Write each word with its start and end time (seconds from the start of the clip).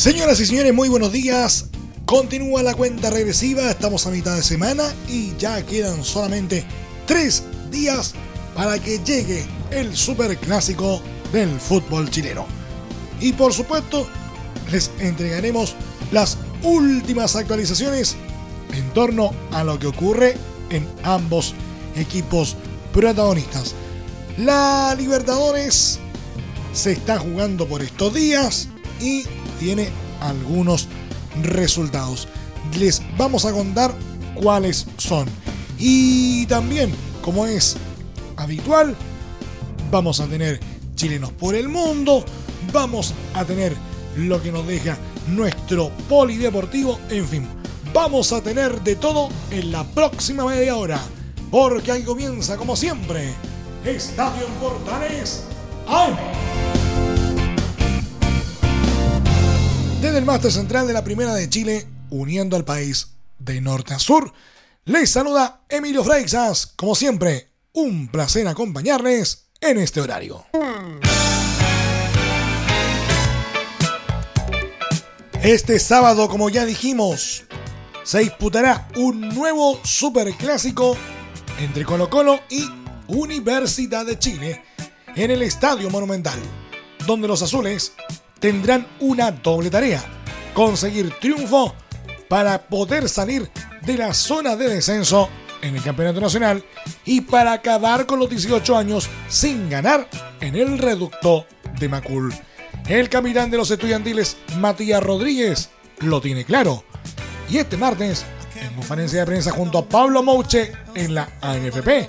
Señoras 0.00 0.40
y 0.40 0.46
señores, 0.46 0.72
muy 0.72 0.88
buenos 0.88 1.12
días. 1.12 1.66
Continúa 2.06 2.62
la 2.62 2.72
cuenta 2.72 3.10
regresiva, 3.10 3.70
estamos 3.70 4.06
a 4.06 4.10
mitad 4.10 4.34
de 4.34 4.42
semana 4.42 4.84
y 5.06 5.36
ya 5.36 5.62
quedan 5.66 6.04
solamente 6.04 6.64
tres 7.06 7.42
días 7.70 8.14
para 8.54 8.78
que 8.78 8.98
llegue 9.00 9.44
el 9.70 9.94
superclásico 9.94 11.02
del 11.34 11.60
fútbol 11.60 12.08
chileno. 12.08 12.46
Y 13.20 13.34
por 13.34 13.52
supuesto, 13.52 14.08
les 14.72 14.90
entregaremos 15.00 15.74
las 16.12 16.38
últimas 16.62 17.36
actualizaciones 17.36 18.16
en 18.72 18.88
torno 18.94 19.32
a 19.52 19.64
lo 19.64 19.78
que 19.78 19.88
ocurre 19.88 20.34
en 20.70 20.88
ambos 21.02 21.52
equipos 21.94 22.56
protagonistas. 22.94 23.74
La 24.38 24.94
Libertadores 24.96 25.98
se 26.72 26.92
está 26.92 27.18
jugando 27.18 27.68
por 27.68 27.82
estos 27.82 28.14
días 28.14 28.68
y 28.98 29.24
tiene 29.60 29.90
algunos 30.20 30.88
resultados. 31.42 32.26
Les 32.78 33.00
vamos 33.16 33.44
a 33.44 33.52
contar 33.52 33.94
cuáles 34.34 34.86
son. 34.96 35.28
Y 35.78 36.46
también, 36.46 36.92
como 37.22 37.46
es 37.46 37.76
habitual, 38.36 38.96
vamos 39.90 40.18
a 40.18 40.26
tener 40.26 40.58
chilenos 40.96 41.32
por 41.32 41.54
el 41.54 41.68
mundo, 41.68 42.24
vamos 42.72 43.14
a 43.34 43.44
tener 43.44 43.76
lo 44.16 44.42
que 44.42 44.50
nos 44.50 44.66
deja 44.66 44.98
nuestro 45.28 45.90
polideportivo, 46.08 46.98
en 47.08 47.26
fin, 47.26 47.46
vamos 47.94 48.32
a 48.32 48.42
tener 48.42 48.80
de 48.82 48.96
todo 48.96 49.28
en 49.50 49.70
la 49.70 49.84
próxima 49.84 50.44
media 50.44 50.76
hora 50.76 51.00
porque 51.50 51.92
ahí 51.92 52.02
comienza 52.02 52.56
como 52.56 52.76
siempre 52.76 53.34
Estadio 53.84 54.46
en 54.46 54.52
Portales 54.54 55.44
AM. 55.86 56.49
Desde 60.00 60.16
el 60.16 60.24
máster 60.24 60.50
central 60.50 60.86
de 60.86 60.94
la 60.94 61.04
Primera 61.04 61.34
de 61.34 61.50
Chile, 61.50 61.86
uniendo 62.08 62.56
al 62.56 62.64
país 62.64 63.08
de 63.38 63.60
norte 63.60 63.92
a 63.92 63.98
sur, 63.98 64.32
les 64.86 65.10
saluda 65.10 65.60
Emilio 65.68 66.02
Freixas. 66.02 66.66
Como 66.74 66.94
siempre, 66.94 67.50
un 67.74 68.08
placer 68.08 68.48
acompañarles 68.48 69.50
en 69.60 69.76
este 69.76 70.00
horario. 70.00 70.46
Este 75.42 75.78
sábado, 75.78 76.30
como 76.30 76.48
ya 76.48 76.64
dijimos, 76.64 77.44
se 78.02 78.20
disputará 78.20 78.88
un 78.96 79.20
nuevo 79.34 79.78
superclásico 79.84 80.96
entre 81.58 81.84
Colo 81.84 82.08
Colo 82.08 82.40
y 82.48 82.64
Universidad 83.06 84.06
de 84.06 84.18
Chile 84.18 84.62
en 85.14 85.30
el 85.30 85.42
Estadio 85.42 85.90
Monumental, 85.90 86.38
donde 87.06 87.28
los 87.28 87.42
azules 87.42 87.92
tendrán 88.40 88.86
una 88.98 89.30
doble 89.30 89.70
tarea, 89.70 90.02
conseguir 90.54 91.12
triunfo 91.20 91.74
para 92.28 92.66
poder 92.66 93.08
salir 93.08 93.48
de 93.82 93.96
la 93.96 94.14
zona 94.14 94.56
de 94.56 94.68
descenso 94.68 95.28
en 95.62 95.76
el 95.76 95.82
Campeonato 95.82 96.20
Nacional 96.20 96.64
y 97.04 97.20
para 97.20 97.52
acabar 97.52 98.06
con 98.06 98.18
los 98.18 98.30
18 98.30 98.76
años 98.76 99.08
sin 99.28 99.68
ganar 99.68 100.08
en 100.40 100.56
el 100.56 100.78
reducto 100.78 101.46
de 101.78 101.88
Macul. 101.88 102.34
El 102.88 103.08
capitán 103.08 103.50
de 103.50 103.58
los 103.58 103.70
estudiantiles, 103.70 104.36
Matías 104.58 105.02
Rodríguez, 105.02 105.70
lo 105.98 106.20
tiene 106.20 106.44
claro. 106.44 106.84
Y 107.48 107.58
este 107.58 107.76
martes 107.76 108.24
en 108.60 108.74
conferencia 108.74 109.20
de 109.20 109.26
prensa 109.26 109.50
junto 109.50 109.78
a 109.78 109.88
Pablo 109.88 110.22
Mouche 110.22 110.72
en 110.94 111.14
la 111.14 111.28
ANFP. 111.40 112.06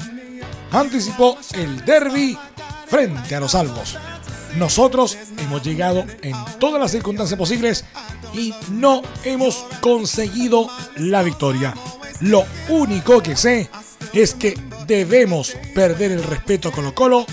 Anticipó 0.72 1.38
el 1.54 1.84
derby 1.86 2.38
frente 2.88 3.36
a 3.36 3.40
los 3.40 3.56
Albos. 3.56 3.98
Nosotros 4.58 5.18
hemos 5.38 5.64
llegado 5.64 6.06
en 6.22 6.36
todas 6.60 6.80
las 6.80 6.92
circunstancias 6.92 7.38
posibles 7.38 7.86
y 8.34 8.54
no 8.72 9.02
hemos 9.24 9.66
conseguido 9.80 10.70
la 10.98 11.24
victoria. 11.24 11.74
Lo 12.20 12.46
único 12.70 13.22
que 13.24 13.36
sé 13.36 13.70
es 14.14 14.34
que 14.34 14.60
debemos 14.88 15.56
perder 15.74 16.12
el 16.12 16.24
respeto 16.24 16.70
a 16.70 16.72
Colo 16.72 16.94
Colo 16.94 17.26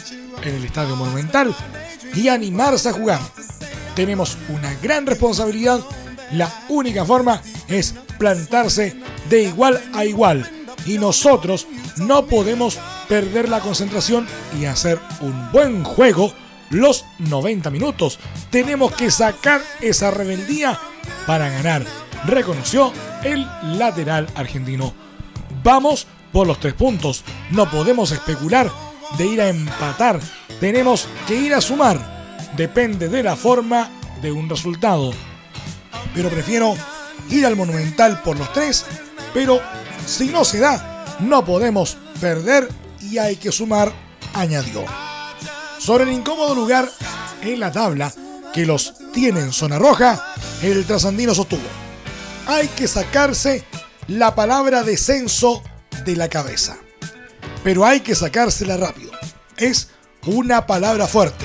en 0.42 0.54
el 0.54 0.64
Estadio 0.64 0.96
Monumental 0.96 1.54
y 2.14 2.28
animarse 2.28 2.88
a 2.88 2.92
jugar. 2.92 3.20
Tenemos 3.94 4.38
una 4.48 4.72
gran 4.74 5.06
responsabilidad. 5.06 5.80
La 6.32 6.64
única 6.68 7.04
forma 7.04 7.42
es 7.68 7.94
plantarse 8.18 8.96
de 9.28 9.42
igual 9.44 9.82
a 9.92 10.04
igual. 10.04 10.48
Y 10.86 10.98
nosotros 10.98 11.66
no 11.96 12.26
podemos 12.26 12.78
perder 13.08 13.48
la 13.48 13.60
concentración 13.60 14.26
y 14.58 14.66
hacer 14.66 15.00
un 15.20 15.50
buen 15.50 15.82
juego 15.82 16.32
los 16.70 17.04
90 17.18 17.70
minutos. 17.70 18.18
Tenemos 18.50 18.94
que 18.94 19.10
sacar 19.10 19.60
esa 19.80 20.10
rebeldía 20.10 20.78
para 21.26 21.48
ganar, 21.48 21.84
reconoció 22.26 22.92
el 23.24 23.46
lateral 23.78 24.26
argentino. 24.34 24.92
Vamos 25.62 26.06
por 26.32 26.46
los 26.46 26.60
tres 26.60 26.74
puntos. 26.74 27.24
No 27.50 27.70
podemos 27.70 28.12
especular 28.12 28.70
de 29.16 29.26
ir 29.26 29.40
a 29.40 29.48
empatar. 29.48 30.20
Tenemos 30.60 31.08
que 31.26 31.34
ir 31.34 31.54
a 31.54 31.60
sumar. 31.60 31.98
Depende 32.56 33.08
de 33.08 33.22
la 33.22 33.36
forma 33.36 33.90
de 34.20 34.32
un 34.32 34.48
resultado. 34.48 35.12
Pero 36.14 36.28
prefiero 36.28 36.74
ir 37.30 37.46
al 37.46 37.56
Monumental 37.56 38.22
por 38.22 38.38
los 38.38 38.52
tres, 38.52 38.86
pero 39.34 39.60
si 40.06 40.28
no 40.28 40.44
se 40.44 40.60
da, 40.60 41.16
no 41.20 41.44
podemos 41.44 41.96
perder 42.20 42.68
y 43.00 43.18
hay 43.18 43.36
que 43.36 43.52
sumar, 43.52 43.92
añadió. 44.34 45.07
Sobre 45.78 46.04
el 46.04 46.12
incómodo 46.12 46.54
lugar 46.54 46.90
en 47.42 47.60
la 47.60 47.72
tabla 47.72 48.12
que 48.52 48.66
los 48.66 48.94
tiene 49.12 49.40
en 49.40 49.52
zona 49.52 49.78
roja, 49.78 50.34
el 50.62 50.84
trasandino 50.84 51.34
sostuvo. 51.34 51.62
Hay 52.46 52.68
que 52.68 52.88
sacarse 52.88 53.64
la 54.08 54.34
palabra 54.34 54.82
descenso 54.82 55.62
de 56.04 56.16
la 56.16 56.28
cabeza. 56.28 56.78
Pero 57.62 57.84
hay 57.84 58.00
que 58.00 58.14
sacársela 58.14 58.76
rápido. 58.76 59.12
Es 59.56 59.90
una 60.26 60.66
palabra 60.66 61.06
fuerte. 61.06 61.44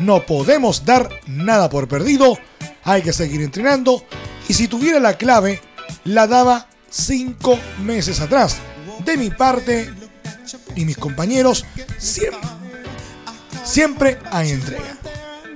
No 0.00 0.24
podemos 0.24 0.84
dar 0.84 1.08
nada 1.26 1.68
por 1.68 1.88
perdido. 1.88 2.38
Hay 2.84 3.02
que 3.02 3.12
seguir 3.12 3.42
entrenando 3.42 4.04
y 4.48 4.54
si 4.54 4.68
tuviera 4.68 5.00
la 5.00 5.18
clave, 5.18 5.60
la 6.04 6.26
daba 6.26 6.68
cinco 6.88 7.58
meses 7.82 8.20
atrás. 8.20 8.56
De 9.04 9.16
mi 9.16 9.30
parte 9.30 9.92
y 10.74 10.84
mis 10.84 10.96
compañeros, 10.96 11.64
siempre, 11.98 12.40
siempre 13.68 14.18
hay 14.30 14.50
entrega. 14.50 14.96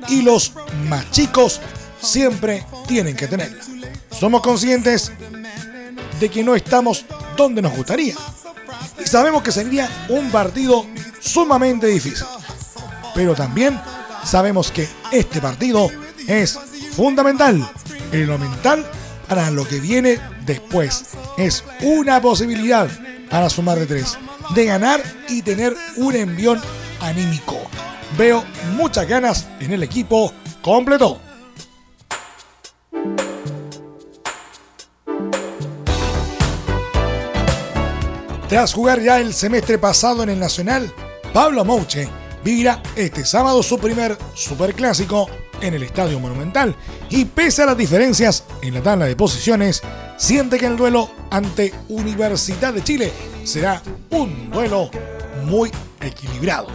Y 0.09 0.23
los 0.23 0.53
más 0.89 1.11
chicos 1.11 1.61
siempre 2.01 2.65
tienen 2.87 3.17
que 3.17 3.27
tenerla. 3.27 3.63
Somos 4.11 4.43
conscientes 4.43 5.13
de 6.21 6.29
que 6.29 6.45
no 6.45 6.55
estamos 6.55 7.05
donde 7.37 7.63
nos 7.63 7.75
gustaría. 7.75 8.15
Y 9.03 9.07
sabemos 9.07 9.43
que 9.43 9.51
sería 9.51 9.89
un 10.09 10.31
partido 10.31 10.87
sumamente 11.21 11.87
difícil. 11.87 12.27
Pero 13.15 13.35
también 13.35 13.81
sabemos 14.25 14.71
que 14.71 14.89
este 15.11 15.41
partido 15.41 15.91
es 16.27 16.59
fundamental 16.95 17.69
en 18.13 18.27
lo 18.27 18.39
mental 18.39 18.85
para 19.29 19.51
lo 19.51 19.67
que 19.67 19.81
viene 19.81 20.21
después. 20.45 21.05
Es 21.39 21.65
una 21.81 22.21
posibilidad 22.21 22.89
para 23.31 23.49
sumar 23.49 23.79
de 23.79 23.87
tres, 23.87 24.19
de 24.55 24.67
ganar 24.67 25.03
y 25.29 25.43
tener 25.43 25.75
un 25.97 26.15
envión 26.15 26.61
anímico. 27.01 27.62
Veo 28.23 28.45
muchas 28.77 29.09
ganas 29.09 29.49
en 29.59 29.73
el 29.73 29.83
equipo 29.83 30.33
completo. 30.63 31.19
Tras 38.49 38.73
jugar 38.73 39.01
ya 39.01 39.19
el 39.19 39.35
semestre 39.35 39.77
pasado 39.77 40.23
en 40.23 40.29
el 40.29 40.39
Nacional, 40.39 40.95
Pablo 41.35 41.65
Mouche 41.65 42.09
vivirá 42.45 42.81
este 42.95 43.25
sábado 43.25 43.61
su 43.61 43.77
primer 43.81 44.17
superclásico 44.35 45.29
en 45.61 45.75
el 45.75 45.83
Estadio 45.83 46.21
Monumental 46.21 46.77
y 47.11 47.25
pese 47.25 47.65
a 47.65 47.67
las 47.67 47.77
diferencias 47.77 48.45
en 48.63 48.75
la 48.75 48.83
tabla 48.83 49.07
de 49.07 49.17
posiciones, 49.17 49.83
siente 50.17 50.61
que 50.61 50.67
el 50.67 50.77
duelo 50.77 51.11
ante 51.33 51.75
Universidad 51.89 52.73
de 52.73 52.85
Chile 52.85 53.13
será 53.43 53.83
un 54.11 54.49
duelo 54.49 54.93
muy 55.45 55.73
equilibrado. 56.01 56.69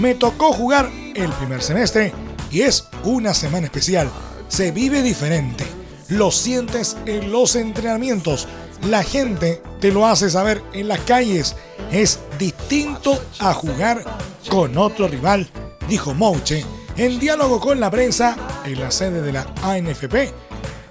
Me 0.00 0.14
tocó 0.14 0.52
jugar 0.52 0.90
el 1.14 1.30
primer 1.32 1.62
semestre 1.62 2.12
y 2.50 2.62
es 2.62 2.88
una 3.04 3.34
semana 3.34 3.66
especial. 3.66 4.08
Se 4.48 4.70
vive 4.70 5.02
diferente. 5.02 5.64
Lo 6.08 6.30
sientes 6.30 6.96
en 7.06 7.32
los 7.32 7.56
entrenamientos. 7.56 8.48
La 8.88 9.02
gente 9.02 9.62
te 9.80 9.90
lo 9.90 10.06
hace 10.06 10.30
saber 10.30 10.62
en 10.72 10.88
las 10.88 11.00
calles. 11.00 11.56
Es 11.90 12.20
distinto 12.38 13.20
a 13.40 13.52
jugar 13.52 14.04
con 14.48 14.78
otro 14.78 15.08
rival, 15.08 15.48
dijo 15.88 16.14
Mouche 16.14 16.64
en 16.98 17.20
diálogo 17.20 17.60
con 17.60 17.78
la 17.78 17.90
prensa 17.90 18.36
en 18.64 18.80
la 18.80 18.90
sede 18.90 19.22
de 19.22 19.32
la 19.32 19.46
ANFP 19.62 20.32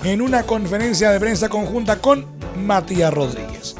en 0.05 0.21
una 0.21 0.43
conferencia 0.43 1.11
de 1.11 1.19
prensa 1.19 1.49
conjunta 1.49 1.99
con 1.99 2.25
Matías 2.55 3.13
Rodríguez. 3.13 3.75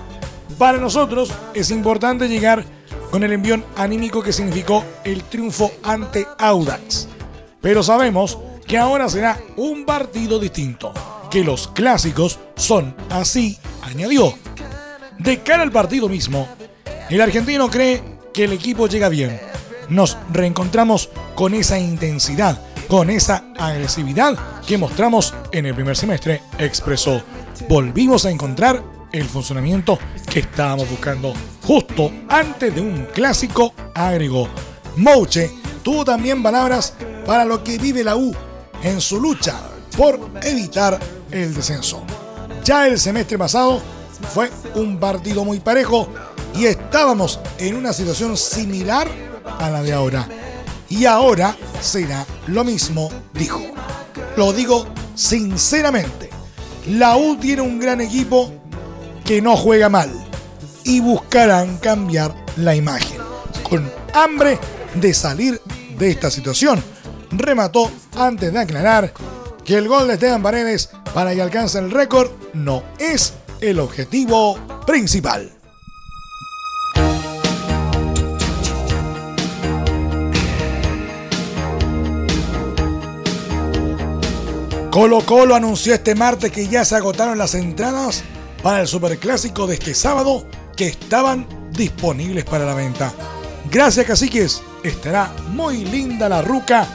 Para 0.58 0.78
nosotros 0.78 1.32
es 1.54 1.72
importante 1.72 2.28
llegar 2.28 2.66
con 3.12 3.24
el 3.24 3.34
envión 3.34 3.66
anímico 3.76 4.22
que 4.22 4.34
significó 4.34 4.84
el 5.04 5.24
triunfo 5.24 5.72
ante 5.84 6.28
Audax. 6.38 7.08
Pero 7.62 7.84
sabemos 7.84 8.38
que 8.68 8.78
ahora 8.78 9.10
será 9.10 9.40
un 9.56 9.86
partido 9.86 10.40
distinto, 10.40 10.94
que 11.32 11.44
los 11.44 11.68
clásicos 11.70 12.40
son 12.56 12.96
así, 13.10 13.58
añadió. 13.82 14.34
De 15.18 15.42
cara 15.42 15.64
al 15.64 15.72
partido 15.72 16.10
mismo, 16.10 16.48
el 17.10 17.22
argentino 17.22 17.70
cree 17.70 18.04
que 18.34 18.44
el 18.44 18.54
equipo 18.54 18.88
llega 18.88 19.10
bien. 19.10 19.40
Nos 19.90 20.18
reencontramos 20.32 21.10
con 21.36 21.54
esa 21.54 21.80
intensidad, 21.80 22.62
con 22.88 23.10
esa 23.10 23.46
agresividad 23.58 24.38
que 24.68 24.78
mostramos 24.78 25.34
en 25.52 25.66
el 25.66 25.74
primer 25.74 25.96
semestre, 25.96 26.42
expresó. 26.60 27.22
Volvimos 27.70 28.26
a 28.26 28.32
encontrar 28.32 28.84
el 29.18 29.28
funcionamiento 29.28 29.98
que 30.30 30.40
estábamos 30.40 30.90
buscando 30.90 31.34
justo 31.64 32.12
antes 32.30 32.74
de 32.74 32.82
un 32.82 33.08
clásico, 33.14 33.74
agregó. 33.94 34.48
Mouche 34.96 35.52
tuvo 35.84 36.06
también 36.06 36.42
palabras 36.42 36.94
para 37.26 37.46
lo 37.46 37.64
que 37.64 37.78
vive 37.78 38.04
la 38.04 38.16
U 38.16 38.34
en 38.84 39.02
su 39.02 39.20
lucha 39.20 39.60
por 39.98 40.20
evitar 40.44 41.00
el 41.32 41.54
descenso. 41.54 42.04
Ya 42.64 42.88
el 42.88 43.00
semestre 43.00 43.38
pasado 43.38 43.82
fue 44.34 44.52
un 44.76 45.00
partido 45.00 45.44
muy 45.44 45.60
parejo 45.60 46.08
y 46.56 46.66
estábamos 46.66 47.40
en 47.58 47.76
una 47.76 47.94
situación 47.94 48.38
similar 48.38 49.08
a 49.60 49.70
la 49.70 49.82
de 49.82 49.94
ahora. 49.94 50.28
Y 50.90 51.06
ahora 51.06 51.56
será 51.82 52.26
lo 52.48 52.64
mismo, 52.64 53.10
dijo. 53.34 53.62
Lo 54.36 54.54
digo 54.54 54.88
sinceramente. 55.16 56.30
La 56.88 57.18
U 57.18 57.36
tiene 57.36 57.62
un 57.62 57.80
gran 57.80 58.00
equipo 58.00 58.54
que 59.28 59.42
no 59.42 59.58
juega 59.58 59.90
mal 59.90 60.10
y 60.86 61.02
buscarán 61.02 61.80
cambiar 61.80 62.34
la 62.56 62.78
imagen 62.78 63.20
con 63.70 63.92
hambre 64.14 64.58
de 64.96 65.14
salir 65.14 65.62
de 65.98 66.10
esta 66.10 66.32
situación. 66.32 66.82
Remató 67.32 67.92
antes 68.16 68.54
de 68.54 68.60
aclarar 68.60 69.14
que 69.66 69.76
el 69.76 69.90
gol 69.90 70.08
de 70.08 70.14
Esteban 70.14 70.42
Paredes 70.42 70.90
para 71.14 71.36
que 71.36 71.42
alcance 71.42 71.78
el 71.78 71.92
récord 71.92 72.32
no 72.54 72.84
es 73.00 73.34
el 73.60 73.82
objetivo 73.82 74.58
principal. 74.88 75.52
Colo 84.90 85.20
Colo 85.26 85.54
anunció 85.54 85.94
este 85.94 86.16
martes 86.16 86.50
que 86.50 86.70
ya 86.70 86.86
se 86.86 86.96
agotaron 86.96 87.38
las 87.38 87.56
entradas 87.56 88.24
para 88.62 88.82
el 88.82 88.88
Superclásico 88.88 89.68
de 89.68 89.76
este 89.76 89.94
sábado 89.94 90.46
que 90.76 90.88
estaban 90.88 91.48
disponibles 91.72 92.46
para 92.46 92.66
la 92.66 92.74
venta. 92.74 93.14
Gracias 93.70 94.06
caciques, 94.06 94.62
estará 94.84 95.34
muy 95.50 95.86
linda 95.86 96.30
la 96.30 96.42
ruca, 96.42 96.88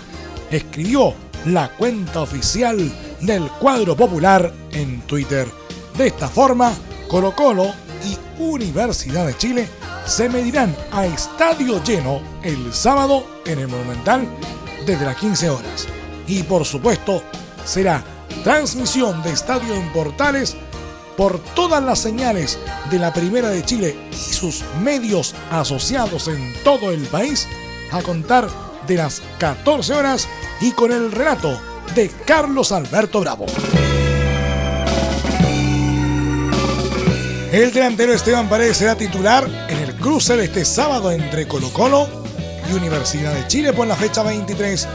escribió 0.51 1.15
la 1.47 1.69
cuenta 1.77 2.21
oficial 2.23 2.91
del 3.21 3.49
cuadro 3.61 3.97
popular 3.97 4.53
en 4.73 5.01
Twitter. 5.03 5.49
De 5.97 6.07
esta 6.07 6.29
forma, 6.29 6.73
Colo 7.09 7.35
Colo 7.35 7.73
y 8.05 8.17
Universidad 8.43 9.27
de 9.27 9.37
Chile 9.37 9.69
se 10.07 10.29
medirán 10.29 10.75
a 10.91 11.07
estadio 11.07 11.83
lleno 11.85 12.21
el 12.43 12.73
sábado 12.73 13.27
en 13.47 13.59
el 13.59 13.69
Monumental 13.69 14.27
desde 14.87 15.05
las 15.05 15.17
15 15.17 15.51
horas. 15.51 15.87
Y 16.27 16.43
por 16.43 16.65
supuesto, 16.65 17.23
será 17.65 18.03
transmisión 18.43 19.23
de 19.23 19.33
estadio 19.33 19.75
en 19.75 19.93
Portales 19.93 20.57
por 21.17 21.39
todas 21.55 21.83
las 21.83 21.99
señales 21.99 22.59
de 22.91 22.99
la 22.99 23.13
Primera 23.13 23.49
de 23.49 23.65
Chile 23.65 23.97
y 24.11 24.35
sus 24.35 24.63
medios 24.83 25.35
asociados 25.51 26.29
en 26.29 26.53
todo 26.65 26.93
el 26.93 27.03
país 27.03 27.47
a 27.91 28.03
contar 28.03 28.49
de 28.87 28.97
las 28.97 29.23
14 29.39 29.95
horas 29.95 30.29
y 30.61 30.73
con 30.73 30.93
el 30.93 31.13
relato 31.13 31.61
de 31.95 32.11
Carlos 32.27 32.73
Alberto 32.73 33.21
Bravo. 33.21 33.47
El 37.53 37.71
delantero 37.71 38.15
Esteban 38.15 38.49
Paredes 38.49 38.79
será 38.79 38.95
titular 38.95 39.47
en 39.69 39.79
el 39.79 39.95
cruce 39.97 40.37
de 40.37 40.45
este 40.45 40.65
sábado 40.65 41.13
entre 41.13 41.47
Colo 41.47 41.71
Colo 41.71 42.09
y 42.71 42.75
Universidad 42.75 43.35
de 43.35 43.47
Chile 43.47 43.75
por 43.75 43.87
la 43.87 43.95
fecha 43.95 44.23
23 44.23 44.89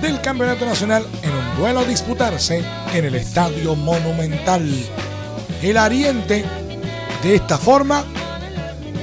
del 0.00 0.20
Campeonato 0.20 0.64
Nacional 0.64 1.04
en 1.22 1.30
un 1.32 1.56
duelo 1.56 1.80
a 1.80 1.84
disputarse 1.84 2.62
en 2.92 3.04
el 3.04 3.16
Estadio 3.16 3.74
Monumental. 3.74 4.62
El 5.64 5.78
Ariente, 5.78 6.44
de 7.22 7.36
esta 7.36 7.56
forma, 7.56 8.04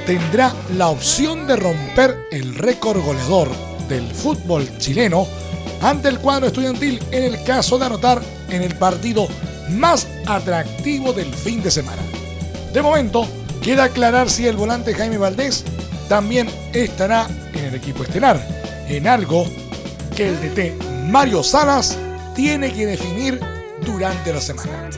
tendrá 0.05 0.53
la 0.77 0.89
opción 0.89 1.47
de 1.47 1.55
romper 1.55 2.27
el 2.31 2.53
récord 2.53 3.03
goleador 3.03 3.49
del 3.89 4.07
fútbol 4.13 4.69
chileno 4.77 5.25
ante 5.81 6.07
el 6.07 6.19
cuadro 6.19 6.45
estudiantil 6.45 7.03
en 7.09 7.23
el 7.23 7.43
caso 7.43 7.79
de 7.79 7.87
anotar 7.87 8.21
en 8.51 8.61
el 8.61 8.75
partido 8.75 9.27
más 9.71 10.07
atractivo 10.27 11.13
del 11.13 11.33
fin 11.33 11.63
de 11.63 11.71
semana. 11.71 12.03
De 12.71 12.83
momento, 12.83 13.25
queda 13.63 13.85
aclarar 13.85 14.29
si 14.29 14.45
el 14.45 14.55
volante 14.55 14.93
Jaime 14.93 15.17
Valdés 15.17 15.65
también 16.07 16.47
estará 16.73 17.25
en 17.55 17.65
el 17.65 17.73
equipo 17.73 18.03
estelar, 18.03 18.39
en 18.87 19.07
algo 19.07 19.47
que 20.15 20.27
el 20.27 20.39
DT 20.39 21.09
Mario 21.09 21.41
Salas 21.41 21.97
tiene 22.35 22.71
que 22.71 22.85
definir 22.85 23.39
durante 23.83 24.31
la 24.31 24.41
semana. 24.41 24.91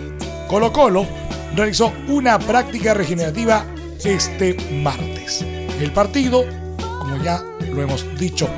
Colo 0.49 0.73
Colo 0.73 1.22
realizó 1.55 1.93
una 2.07 2.39
práctica 2.39 2.93
regenerativa 2.93 3.65
este 4.03 4.55
martes. 4.71 5.45
El 5.79 5.91
partido, 5.91 6.45
como 6.99 7.23
ya 7.23 7.43
lo 7.71 7.81
hemos 7.81 8.05
dicho 8.17 8.49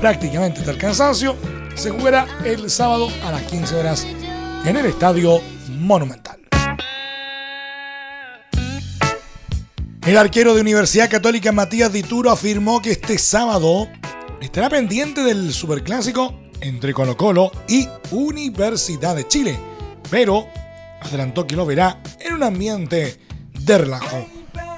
prácticamente 0.00 0.60
hasta 0.60 0.72
el 0.72 0.78
cansancio, 0.78 1.36
se 1.74 1.90
jugará 1.90 2.26
el 2.44 2.70
sábado 2.70 3.08
a 3.24 3.32
las 3.32 3.42
15 3.42 3.74
horas 3.76 4.06
en 4.64 4.76
el 4.76 4.86
Estadio 4.86 5.40
Monumental. 5.78 6.40
El 10.06 10.18
arquero 10.18 10.54
de 10.54 10.60
Universidad 10.60 11.10
Católica 11.10 11.50
Matías 11.50 11.90
Dituro 11.90 12.30
afirmó 12.30 12.82
que 12.82 12.90
este 12.90 13.16
sábado 13.16 13.88
estará 14.40 14.68
pendiente 14.68 15.22
del 15.22 15.52
Superclásico 15.54 16.34
entre 16.60 16.92
Colo 16.92 17.16
Colo 17.16 17.50
y 17.68 17.88
Universidad 18.10 19.16
de 19.16 19.26
Chile, 19.26 19.58
pero 20.10 20.46
adelantó 21.04 21.46
que 21.46 21.56
lo 21.56 21.66
verá 21.66 22.02
en 22.20 22.34
un 22.34 22.42
ambiente 22.42 23.20
de 23.52 23.78
relajo. 23.78 24.26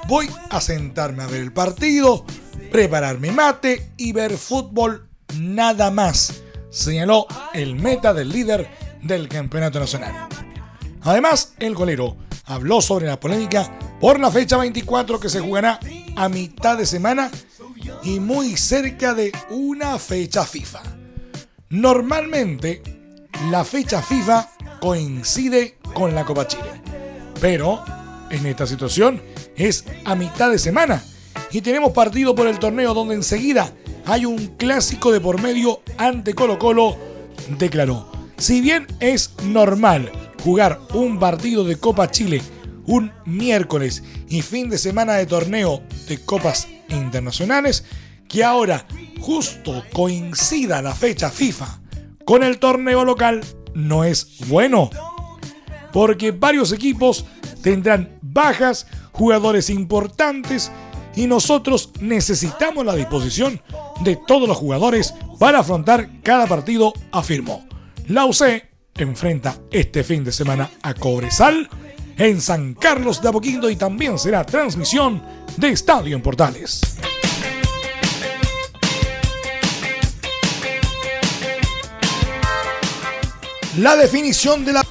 Voy 0.09 0.29
a 0.51 0.61
sentarme 0.61 1.23
a 1.23 1.27
ver 1.27 1.41
el 1.41 1.53
partido, 1.53 2.25
prepararme 2.71 3.33
mate 3.33 3.91
y 3.97 4.13
ver 4.13 4.37
fútbol 4.37 5.09
nada 5.39 5.91
más, 5.91 6.43
señaló 6.71 7.27
el 7.55 7.77
meta 7.77 8.13
del 8.13 8.29
líder 8.29 8.69
del 9.03 9.29
campeonato 9.29 9.81
nacional. 9.81 10.29
Además, 11.03 11.55
el 11.59 11.75
golero 11.75 12.17
habló 12.45 12.81
sobre 12.81 13.07
la 13.07 13.19
polémica 13.19 13.79
por 14.01 14.21
la 14.21 14.31
fecha 14.31 14.57
24 14.57 15.21
que 15.21 15.29
se 15.29 15.41
jugará 15.41 15.81
a 16.17 16.29
mitad 16.29 16.77
de 16.77 16.87
semana 16.87 17.31
y 18.03 18.21
muy 18.21 18.57
cerca 18.57 19.15
de 19.15 19.33
una 19.51 19.99
fecha 19.99 20.45
FIFA. 20.45 20.83
Normalmente, 21.71 22.83
la 23.51 23.65
fecha 23.65 24.03
FIFA 24.03 24.49
coincide 24.81 25.79
con 25.97 26.15
la 26.15 26.27
Copa 26.27 26.47
Chile. 26.47 26.83
Pero, 27.41 27.83
en 28.29 28.45
esta 28.45 28.67
situación, 28.67 29.23
es 29.57 29.87
a 30.05 30.15
mitad 30.15 30.51
de 30.51 30.59
semana. 30.59 31.03
Y 31.51 31.63
tenemos 31.63 31.93
partido 31.93 32.35
por 32.35 32.47
el 32.49 32.59
torneo 32.59 32.93
donde 32.93 33.15
enseguida 33.15 33.73
hay 34.05 34.27
un 34.27 34.47
clásico 34.59 35.11
de 35.11 35.23
por 35.23 35.41
medio 35.41 35.81
ante 35.97 36.35
Colo 36.35 36.59
Colo, 36.59 36.99
declaró. 37.59 38.13
Si 38.37 38.61
bien 38.61 38.87
es 39.01 39.33
normal 39.45 40.13
jugar 40.45 40.81
un 40.93 41.19
partido 41.19 41.65
de 41.65 41.77
Copa 41.77 42.11
Chile 42.11 42.43
un 42.85 43.11
miércoles 43.25 44.05
y 44.29 44.43
fin 44.43 44.69
de 44.69 44.77
semana 44.77 45.15
de 45.15 45.25
torneo 45.25 45.83
de 46.09 46.19
copas 46.19 46.69
internacionales, 46.91 47.85
que 48.29 48.45
ahora 48.45 48.87
justo 49.19 49.83
coincida 49.95 50.83
la 50.83 50.95
fecha 50.95 51.31
FIFA 51.31 51.81
con 52.27 52.43
el 52.43 52.59
torneo 52.59 53.03
local 53.07 53.41
no 53.75 54.05
es 54.05 54.47
bueno. 54.47 54.91
Porque 55.97 56.31
varios 56.31 56.73
equipos 56.73 57.25
tendrán 57.63 58.19
bajas, 58.21 58.87
jugadores 59.13 59.71
importantes 59.71 60.71
y 61.15 61.27
nosotros 61.27 61.91
necesitamos 62.01 62.85
la 62.85 62.95
disposición 62.95 63.63
de 64.03 64.17
todos 64.27 64.47
los 64.47 64.59
jugadores 64.59 65.15
para 65.39 65.61
afrontar 65.61 66.21
cada 66.23 66.47
partido, 66.47 66.93
afirmó. 67.13 67.67
La 68.09 68.27
UC 68.27 68.43
enfrenta 68.99 69.57
este 69.71 70.05
fin 70.05 70.23
de 70.23 70.33
semana 70.33 70.69
a 70.83 70.93
Cobresal 70.93 71.67
en 72.19 72.43
San 72.43 72.75
Carlos 72.75 73.23
de 73.23 73.31
Apoquindo 73.31 73.71
y 73.71 73.77
también 73.77 74.19
será 74.19 74.45
transmisión 74.45 75.23
de 75.57 75.71
Estadio 75.71 76.15
en 76.15 76.21
Portales. 76.21 76.83
La 83.79 83.97
definición 83.97 84.63
de 84.63 84.75
la 84.75 84.83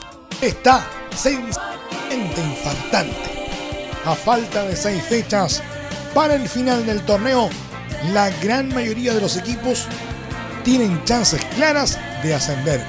está 0.41 0.94
sencillamente 1.15 2.41
infartante. 2.41 3.15
A 4.05 4.15
falta 4.15 4.63
de 4.63 4.75
seis 4.75 5.01
fechas 5.03 5.63
para 6.13 6.35
el 6.35 6.47
final 6.47 6.85
del 6.85 7.01
torneo, 7.01 7.49
la 8.13 8.29
gran 8.41 8.73
mayoría 8.73 9.13
de 9.13 9.21
los 9.21 9.37
equipos 9.37 9.87
tienen 10.63 11.03
chances 11.05 11.43
claras 11.55 11.99
de 12.23 12.33
ascender 12.33 12.81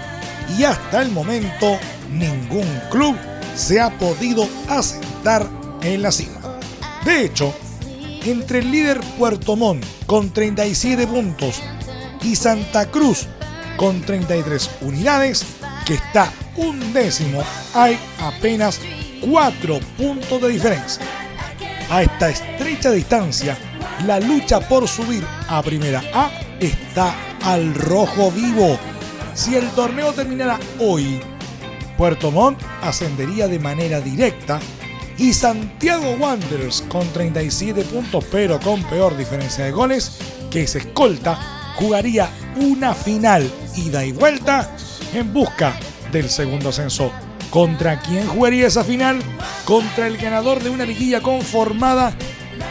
y 0.59 0.65
hasta 0.65 1.03
el 1.03 1.11
momento 1.11 1.79
ningún 2.13 2.67
club 2.91 3.17
se 3.55 3.81
ha 3.81 3.91
podido 3.99 4.49
asentar 4.69 5.47
en 5.83 6.03
la 6.03 6.13
cima. 6.13 6.61
De 7.05 7.25
hecho, 7.25 7.55
entre 8.25 8.59
el 8.59 8.71
líder 8.71 9.01
Puerto 9.19 9.57
Montt 9.57 9.85
con 10.07 10.33
37 10.33 11.07
puntos 11.07 11.63
y 12.23 12.37
Santa 12.37 12.91
Cruz 12.91 13.27
con 13.77 14.01
33 14.03 14.71
unidades, 14.83 15.45
que 15.87 15.95
está 15.95 16.31
un 16.57 16.93
décimo, 16.93 17.43
hay 17.75 17.99
apenas 18.21 18.81
4 19.21 19.81
puntos 19.97 20.41
de 20.43 20.49
diferencia. 20.49 21.05
A 21.91 22.03
esta 22.03 22.31
estrecha 22.31 22.91
distancia, 22.91 23.57
la 24.07 24.21
lucha 24.21 24.61
por 24.61 24.89
subir 24.89 25.25
a 25.49 25.63
Primera 25.63 26.03
A 26.13 26.31
está 26.61 27.15
al 27.45 27.75
rojo 27.75 28.31
vivo. 28.31 28.79
Si 29.35 29.55
el 29.55 29.69
torneo 29.71 30.13
terminara 30.13 30.59
hoy, 30.79 31.21
Puerto 31.97 32.31
Montt 32.31 32.61
ascendería 32.83 33.49
de 33.49 33.59
manera 33.59 34.01
directa 34.01 34.61
y 35.19 35.33
Santiago 35.33 36.17
Wanderers 36.19 36.83
con 36.89 37.11
37 37.13 37.83
puntos 37.85 38.25
pero 38.31 38.61
con 38.61 38.83
peor 38.85 39.17
diferencia 39.17 39.65
de 39.65 39.71
goles 39.71 40.19
que 40.51 40.63
es 40.63 40.77
escolta 40.77 41.39
jugaría 41.77 42.29
una 42.57 42.95
final 42.95 43.51
ida 43.77 44.05
y 44.05 44.13
vuelta 44.13 44.71
en 45.15 45.33
busca 45.33 45.75
del 46.13 46.29
segundo 46.29 46.71
ascenso. 46.71 47.11
¿Contra 47.51 48.01
quién 48.01 48.27
jugaría 48.27 48.67
esa 48.67 48.85
final? 48.85 49.21
Contra 49.65 50.07
el 50.07 50.17
ganador 50.17 50.63
de 50.63 50.71
una 50.71 50.85
liguilla 50.85 51.21
conformada 51.21 52.13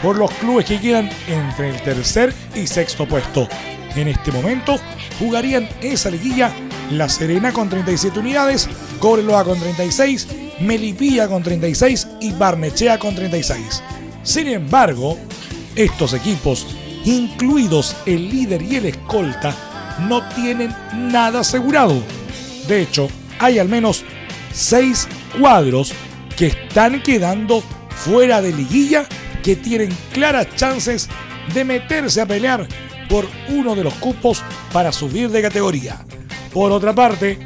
por 0.02 0.16
los 0.16 0.30
clubes 0.32 0.66
que 0.66 0.80
quedan 0.80 1.10
entre 1.26 1.70
el 1.70 1.82
tercer 1.82 2.32
y 2.54 2.66
sexto 2.66 3.06
puesto. 3.06 3.48
En 3.94 4.08
este 4.08 4.30
momento 4.30 4.76
jugarían 5.18 5.68
esa 5.80 6.10
liguilla 6.10 6.52
La 6.90 7.08
Serena 7.08 7.52
con 7.52 7.68
37 7.68 8.18
unidades, 8.18 8.68
Cobreloa 9.00 9.44
con 9.44 9.58
36, 9.58 10.28
Melipilla 10.60 11.28
con 11.28 11.42
36 11.42 12.08
y 12.20 12.32
Barnechea 12.32 12.98
con 12.98 13.14
36. 13.14 13.82
Sin 14.22 14.48
embargo, 14.48 15.18
estos 15.74 16.12
equipos, 16.12 16.66
incluidos 17.04 17.96
el 18.06 18.28
líder 18.28 18.62
y 18.62 18.76
el 18.76 18.86
escolta, 18.86 19.54
no 20.08 20.22
tienen 20.30 20.74
nada 20.94 21.40
asegurado. 21.40 22.02
De 22.68 22.82
hecho, 22.82 23.08
hay 23.38 23.58
al 23.58 23.68
menos 23.68 24.04
seis 24.52 25.08
cuadros 25.38 25.92
que 26.36 26.46
están 26.46 27.02
quedando 27.02 27.62
fuera 27.90 28.40
de 28.40 28.52
liguilla 28.52 29.06
que 29.42 29.56
tienen 29.56 29.96
claras 30.12 30.48
chances 30.56 31.08
de 31.54 31.64
meterse 31.64 32.20
a 32.20 32.26
pelear 32.26 32.66
por 33.08 33.28
uno 33.48 33.74
de 33.74 33.84
los 33.84 33.94
cupos 33.94 34.42
para 34.72 34.92
subir 34.92 35.30
de 35.30 35.42
categoría. 35.42 36.04
Por 36.52 36.72
otra 36.72 36.94
parte, 36.94 37.38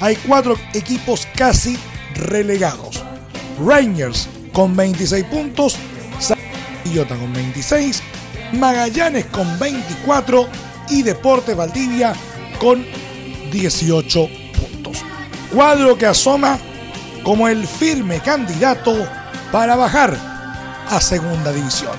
hay 0.00 0.16
cuatro 0.16 0.56
equipos 0.74 1.26
casi 1.36 1.76
relegados. 2.14 3.02
Rangers 3.64 4.28
con 4.52 4.74
26 4.74 5.24
puntos, 5.26 5.76
Quillota 6.82 7.14
con 7.16 7.32
26, 7.32 8.02
Magallanes 8.54 9.26
con 9.26 9.58
24 9.58 10.48
y 10.88 11.02
Deporte 11.02 11.54
Valdivia 11.54 12.14
con 12.58 12.84
18 13.52 14.20
puntos. 14.20 14.39
Cuadro 15.52 15.98
que 15.98 16.06
asoma 16.06 16.58
como 17.24 17.48
el 17.48 17.66
firme 17.66 18.20
candidato 18.20 18.96
para 19.50 19.76
bajar 19.76 20.16
a 20.88 21.00
segunda 21.00 21.52
división. 21.52 21.92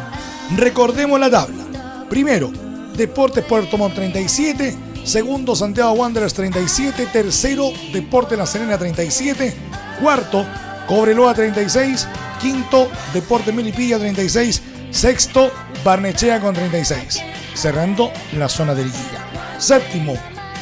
Recordemos 0.55 1.19
la 1.19 1.29
tabla. 1.29 1.63
Primero, 2.09 2.51
Deportes 2.95 3.43
Puerto 3.43 3.77
Montt 3.77 3.95
37, 3.95 4.77
segundo 5.03 5.55
Santiago 5.55 5.91
Wanderers 5.93 6.33
37, 6.33 7.07
tercero 7.07 7.71
Deporte 7.93 8.37
La 8.37 8.45
Serena 8.45 8.77
37, 8.77 9.53
cuarto 10.01 10.45
Cobreloa 10.87 11.33
36, 11.33 12.07
quinto 12.41 12.89
Deporte 13.13 13.51
Melipilla 13.51 13.97
36, 13.97 14.61
sexto 14.91 15.51
Barnechea 15.83 16.39
con 16.39 16.53
36, 16.53 17.21
cerrando 17.53 18.11
la 18.37 18.49
zona 18.49 18.75
de 18.75 18.85
liguilla. 18.85 19.57
Séptimo 19.57 20.15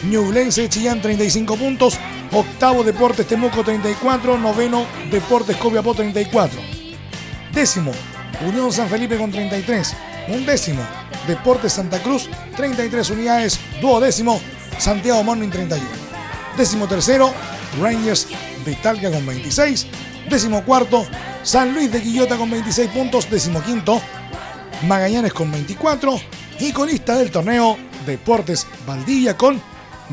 Ñublense 0.03 0.69
Chillán 0.69 1.01
35 1.01 1.55
puntos, 1.58 2.00
octavo 2.32 2.84
Deportes 2.84 3.28
Temuco 3.28 3.64
34, 3.64 4.38
noveno 4.38 4.86
Deportes 5.12 5.58
Copiapó 5.58 5.94
34. 5.94 6.60
Décimo, 7.54 7.92
Unión 8.46 8.72
San 8.72 8.90
Felipe 8.90 9.18
con 9.18 9.32
33, 9.32 9.96
undécimo 10.30 10.82
Deportes 11.28 11.74
Santa 11.74 12.02
Cruz 12.02 12.30
33 12.56 13.10
unidades, 13.10 13.60
duodécimo 13.82 14.40
Santiago 14.78 15.24
Morning 15.24 15.50
31. 15.50 15.86
Décimo 16.58 16.88
tercero, 16.88 17.34
Rangers 17.82 18.28
de 18.66 18.76
Talca 18.76 19.12
con 19.12 19.26
26, 19.26 19.88
décimo 20.30 20.64
cuarto, 20.64 21.06
San 21.44 21.74
Luis 21.74 21.92
de 21.92 22.02
Quillota 22.02 22.38
con 22.38 22.50
26 22.50 22.90
puntos, 22.90 23.30
décimo 23.30 23.62
quinto, 23.62 24.02
Magallanes 24.88 25.34
con 25.34 25.52
24 25.52 26.20
y 26.60 26.72
colista 26.72 27.18
del 27.18 27.32
torneo 27.32 27.78
Deportes 28.06 28.68
Valdivia 28.86 29.36
con 29.36 29.62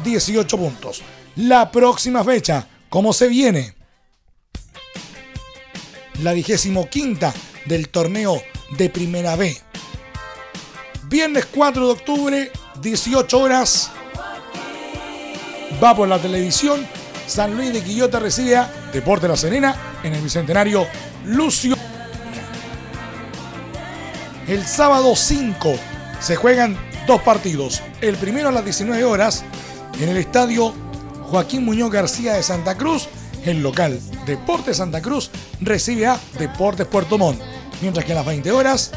18 0.02 0.56
puntos. 0.56 1.02
La 1.36 1.70
próxima 1.70 2.24
fecha, 2.24 2.66
¿cómo 2.88 3.12
se 3.12 3.28
viene? 3.28 3.74
La 6.22 6.32
vigésimo 6.32 6.88
quinta 6.88 7.34
del 7.66 7.90
torneo 7.90 8.42
de 8.78 8.88
Primera 8.88 9.36
B. 9.36 9.54
Viernes 11.08 11.44
4 11.54 11.86
de 11.88 11.92
octubre, 11.92 12.52
18 12.80 13.38
horas. 13.38 13.90
Va 15.82 15.94
por 15.94 16.08
la 16.08 16.18
televisión. 16.18 16.86
San 17.26 17.54
Luis 17.54 17.70
de 17.70 17.82
Quillota 17.82 18.18
recibe 18.18 18.56
a 18.56 18.72
Deporte 18.94 19.28
La 19.28 19.36
Serena 19.36 19.98
en 20.04 20.14
el 20.14 20.22
Bicentenario 20.22 20.86
Lucio. 21.26 21.76
El 24.48 24.64
sábado 24.64 25.14
5 25.14 25.74
se 26.18 26.34
juegan 26.34 26.78
dos 27.06 27.20
partidos. 27.20 27.82
El 28.00 28.16
primero 28.16 28.48
a 28.48 28.52
las 28.52 28.64
19 28.64 29.04
horas 29.04 29.44
en 30.00 30.08
el 30.08 30.16
estadio 30.16 30.85
Joaquín 31.28 31.64
Muñoz 31.64 31.90
García 31.90 32.34
de 32.34 32.42
Santa 32.42 32.76
Cruz. 32.76 33.08
El 33.44 33.62
local 33.62 34.00
Deportes 34.26 34.78
Santa 34.78 35.00
Cruz 35.00 35.30
recibe 35.60 36.06
a 36.06 36.18
Deportes 36.38 36.86
Puerto 36.86 37.18
Montt. 37.18 37.40
Mientras 37.80 38.04
que 38.04 38.12
a 38.12 38.16
las 38.16 38.26
20 38.26 38.50
horas, 38.52 38.92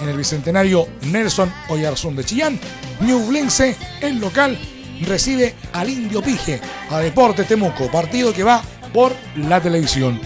en 0.00 0.08
el 0.08 0.16
bicentenario 0.16 0.86
Nelson 1.02 1.52
Oyarzún 1.68 2.16
de 2.16 2.24
Chillán, 2.24 2.58
Ñublense, 3.00 3.76
el 4.00 4.18
local, 4.18 4.58
recibe 5.06 5.54
al 5.72 5.88
Indio 5.88 6.22
Pige, 6.22 6.60
a 6.90 6.98
Deportes 6.98 7.46
Temuco, 7.46 7.90
partido 7.90 8.32
que 8.32 8.42
va 8.42 8.62
por 8.92 9.14
la 9.36 9.60
televisión. 9.60 10.20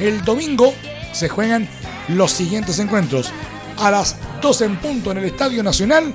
El 0.00 0.24
domingo 0.24 0.72
se 1.12 1.28
juegan 1.28 1.68
los 2.08 2.32
siguientes 2.32 2.78
encuentros. 2.78 3.32
A 3.78 3.90
las 3.90 4.16
12 4.42 4.64
en 4.64 4.76
punto 4.76 5.10
en 5.12 5.18
el 5.18 5.24
Estadio 5.24 5.62
Nacional, 5.62 6.14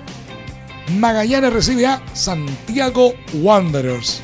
Magallanes 0.98 1.54
recibe 1.54 1.86
a 1.86 2.02
Santiago 2.14 3.14
Wanderers. 3.34 4.22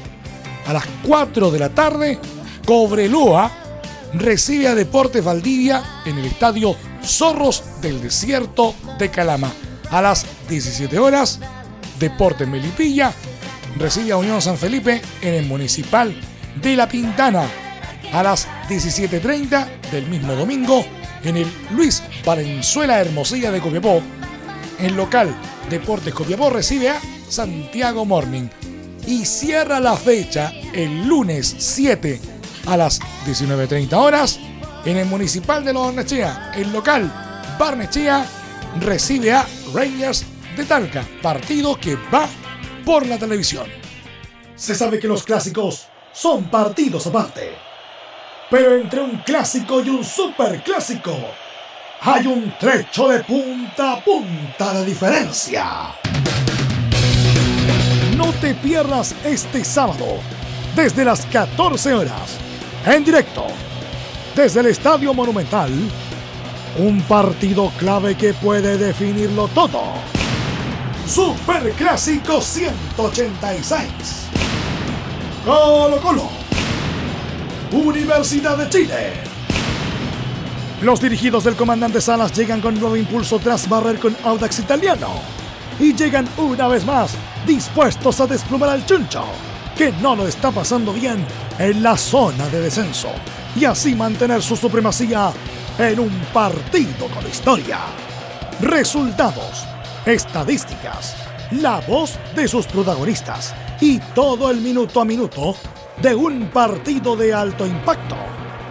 A 0.67 0.73
las 0.73 0.85
4 1.03 1.49
de 1.49 1.59
la 1.59 1.69
tarde, 1.69 2.19
Cobreloa 2.65 3.49
recibe 4.13 4.67
a 4.67 4.75
Deportes 4.75 5.23
Valdivia 5.23 5.81
en 6.05 6.17
el 6.17 6.25
estadio 6.25 6.75
Zorros 7.01 7.63
del 7.81 8.01
Desierto 8.01 8.75
de 8.99 9.09
Calama. 9.09 9.49
A 9.89 10.01
las 10.01 10.25
17 10.49 10.99
horas, 10.99 11.39
Deportes 11.99 12.49
Melipilla 12.49 13.13
recibe 13.77 14.11
a 14.11 14.17
Unión 14.17 14.41
San 14.41 14.57
Felipe 14.57 15.01
en 15.21 15.35
el 15.35 15.45
Municipal 15.45 16.13
de 16.61 16.75
La 16.75 16.89
Pintana. 16.89 17.43
A 18.11 18.21
las 18.23 18.45
17.30 18.67 19.89
del 19.89 20.07
mismo 20.07 20.33
domingo, 20.35 20.85
en 21.23 21.37
el 21.37 21.47
Luis 21.71 22.03
Valenzuela 22.25 22.99
Hermosilla 22.99 23.51
de 23.51 23.61
Copiapó, 23.61 24.01
el 24.79 24.95
local 24.95 25.33
Deportes 25.69 26.13
Copiapó 26.13 26.49
recibe 26.49 26.89
a 26.89 26.99
Santiago 27.29 28.03
Morning 28.03 28.49
y 29.07 29.25
cierra 29.25 29.79
la 29.79 29.95
fecha 29.95 30.53
el 30.73 31.07
lunes 31.07 31.55
7 31.57 32.21
a 32.67 32.77
las 32.77 32.99
19.30 33.25 33.93
horas 33.93 34.39
en 34.85 34.97
el 34.97 35.05
Municipal 35.07 35.65
de 35.65 35.73
Los 35.73 35.87
Hornechea, 35.87 36.51
el 36.55 36.71
local 36.71 37.11
Barnechea 37.57 38.25
recibe 38.79 39.33
a 39.33 39.45
Rangers 39.73 40.25
de 40.55 40.65
Talca, 40.65 41.05
partido 41.21 41.75
que 41.79 41.95
va 42.13 42.27
por 42.85 43.05
la 43.05 43.17
televisión. 43.17 43.67
Se 44.55 44.75
sabe 44.75 44.99
que 44.99 45.07
los 45.07 45.23
clásicos 45.23 45.87
son 46.13 46.45
partidos 46.49 47.07
aparte. 47.07 47.55
Pero 48.49 48.75
entre 48.75 49.01
un 49.01 49.17
clásico 49.19 49.81
y 49.81 49.89
un 49.89 50.03
superclásico 50.03 51.15
hay 52.01 52.27
un 52.27 52.53
trecho 52.57 53.07
de 53.07 53.23
punta 53.23 53.93
a 53.93 54.03
punta 54.03 54.73
de 54.73 54.85
diferencia. 54.85 55.95
No 58.17 58.33
te 58.33 58.55
pierdas 58.55 59.13
este 59.23 59.63
sábado, 59.63 60.07
desde 60.75 61.05
las 61.05 61.23
14 61.27 61.93
horas, 61.93 62.37
en 62.83 63.03
directo, 63.05 63.45
desde 64.35 64.61
el 64.61 64.65
Estadio 64.65 65.13
Monumental, 65.13 65.71
un 66.79 66.99
partido 67.03 67.71
clave 67.77 68.17
que 68.17 68.33
puede 68.33 68.75
definirlo 68.75 69.47
todo. 69.49 69.83
Superclásico 71.07 72.41
186. 72.41 73.87
Colo 75.45 75.97
Colo. 76.01 76.29
Universidad 77.71 78.57
de 78.57 78.69
Chile. 78.69 79.13
Los 80.81 80.99
dirigidos 80.99 81.43
del 81.43 81.55
comandante 81.55 82.01
Salas 82.01 82.35
llegan 82.35 82.61
con 82.61 82.79
nuevo 82.79 82.97
impulso 82.97 83.37
tras 83.37 83.69
barrer 83.69 83.99
con 83.99 84.17
Audax 84.23 84.57
Italiano. 84.57 85.36
Y 85.79 85.93
llegan 85.93 86.27
una 86.37 86.67
vez 86.67 86.85
más 86.85 87.11
dispuestos 87.45 88.19
a 88.19 88.27
desplumar 88.27 88.69
al 88.69 88.85
chuncho, 88.85 89.23
que 89.77 89.91
no 90.01 90.15
lo 90.15 90.27
está 90.27 90.51
pasando 90.51 90.91
bien 90.91 91.25
en 91.59 91.83
la 91.83 91.95
zona 91.95 92.47
de 92.47 92.61
descenso. 92.61 93.09
Y 93.55 93.65
así 93.65 93.95
mantener 93.95 94.41
su 94.41 94.55
supremacía 94.55 95.31
en 95.77 95.99
un 95.99 96.11
partido 96.33 97.07
con 97.13 97.27
historia. 97.27 97.79
Resultados, 98.59 99.65
estadísticas, 100.05 101.15
la 101.51 101.79
voz 101.81 102.17
de 102.35 102.47
sus 102.47 102.65
protagonistas 102.65 103.53
y 103.79 103.99
todo 103.99 104.49
el 104.49 104.61
minuto 104.61 104.99
a 105.01 105.05
minuto 105.05 105.55
de 106.01 106.15
un 106.15 106.49
partido 106.49 107.15
de 107.15 107.33
alto 107.33 107.65
impacto. 107.65 108.15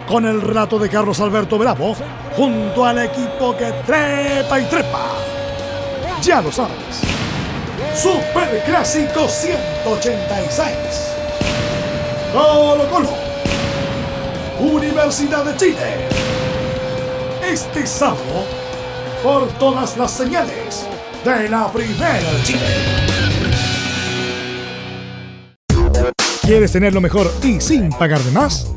Con 0.07 0.25
el 0.25 0.41
relato 0.41 0.79
de 0.79 0.89
Carlos 0.89 1.19
Alberto 1.19 1.57
Bravo 1.57 1.95
junto 2.35 2.85
al 2.85 2.99
equipo 2.99 3.55
que 3.57 3.71
trepa 3.85 4.59
y 4.59 4.65
trepa. 4.65 5.16
Ya 6.27 6.41
lo 6.41 6.51
sabes. 6.51 6.73
Super 7.95 8.61
Clásico 8.65 9.29
186. 9.29 10.75
Colo 12.33 12.85
Colo. 12.89 13.13
Universidad 14.59 15.45
de 15.45 15.55
Chile. 15.55 16.09
Este 17.49 17.87
sábado 17.87 18.43
por 19.23 19.47
todas 19.57 19.95
las 19.95 20.11
señales 20.11 20.85
de 21.23 21.47
la 21.47 21.71
Primera 21.71 22.19
Chile. 22.43 22.75
¿Quieres 26.41 26.73
tener 26.73 26.93
lo 26.93 26.99
mejor 26.99 27.31
y 27.41 27.61
sin 27.61 27.87
pagar 27.91 28.19
de 28.19 28.31
más? 28.31 28.76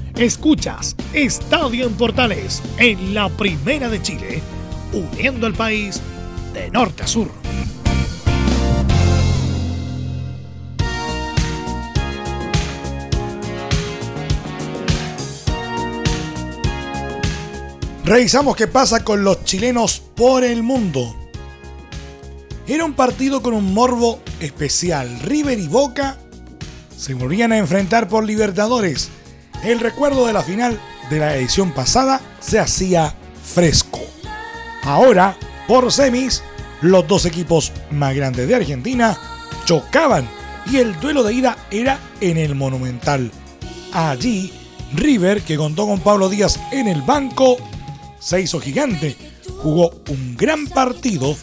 Escuchas 0.15 0.95
Estadio 1.13 1.87
en 1.87 1.93
Portales 1.93 2.61
en 2.77 3.13
la 3.13 3.29
Primera 3.29 3.89
de 3.89 4.01
Chile, 4.01 4.41
uniendo 4.93 5.47
al 5.47 5.53
país 5.53 6.01
de 6.53 6.69
norte 6.69 7.03
a 7.03 7.07
sur. 7.07 7.31
Revisamos 18.03 18.55
qué 18.55 18.67
pasa 18.67 19.03
con 19.03 19.23
los 19.23 19.45
chilenos 19.45 20.01
por 20.15 20.43
el 20.43 20.63
mundo. 20.63 21.15
Era 22.67 22.83
un 22.83 22.93
partido 22.93 23.41
con 23.41 23.53
un 23.53 23.73
morbo 23.73 24.19
especial. 24.39 25.19
River 25.21 25.57
y 25.57 25.67
Boca 25.67 26.17
se 26.97 27.13
volvían 27.13 27.53
a 27.53 27.57
enfrentar 27.57 28.07
por 28.07 28.25
Libertadores 28.25 29.09
el 29.63 29.79
recuerdo 29.79 30.25
de 30.25 30.33
la 30.33 30.41
final 30.41 30.79
de 31.09 31.19
la 31.19 31.35
edición 31.35 31.71
pasada 31.71 32.21
se 32.39 32.59
hacía 32.59 33.15
fresco. 33.43 33.99
Ahora, 34.83 35.37
por 35.67 35.91
semis, 35.91 36.43
los 36.81 37.07
dos 37.07 37.25
equipos 37.25 37.71
más 37.91 38.15
grandes 38.15 38.47
de 38.47 38.55
Argentina 38.55 39.17
chocaban 39.65 40.27
y 40.65 40.77
el 40.77 40.99
duelo 40.99 41.23
de 41.23 41.33
ida 41.33 41.57
era 41.69 41.99
en 42.19 42.37
el 42.37 42.55
Monumental. 42.55 43.31
Allí, 43.93 44.51
River, 44.93 45.41
que 45.41 45.57
contó 45.57 45.85
con 45.85 45.99
Pablo 45.99 46.29
Díaz 46.29 46.59
en 46.71 46.87
el 46.87 47.01
banco, 47.01 47.57
se 48.19 48.41
hizo 48.41 48.59
gigante, 48.59 49.15
jugó 49.61 49.91
un 50.09 50.35
gran 50.37 50.67
partido 50.67 51.35